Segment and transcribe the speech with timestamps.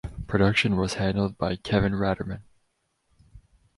[0.25, 2.41] Production was handled by Kevin Ratterman.